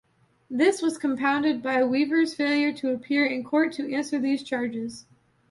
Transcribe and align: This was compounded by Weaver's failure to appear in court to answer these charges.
This 0.49 0.81
was 0.81 0.97
compounded 0.97 1.61
by 1.61 1.83
Weaver's 1.83 2.33
failure 2.33 2.73
to 2.73 2.89
appear 2.89 3.23
in 3.23 3.43
court 3.43 3.71
to 3.73 3.93
answer 3.93 4.17
these 4.17 4.41
charges. 4.41 5.05